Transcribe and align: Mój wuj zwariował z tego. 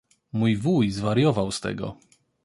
Mój 0.33 0.55
wuj 0.57 0.91
zwariował 0.91 1.51
z 1.51 1.61
tego. 1.61 1.97